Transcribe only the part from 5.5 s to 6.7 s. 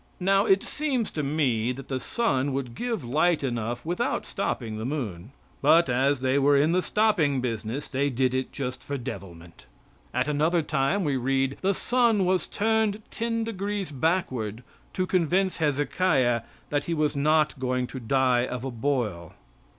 but as they were